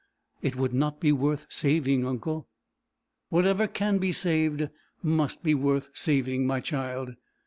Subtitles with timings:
[0.41, 2.47] "It would not be worth saving, uncle."
[3.29, 4.67] "Whatever can be saved,
[5.03, 7.13] must be worth saving, my child."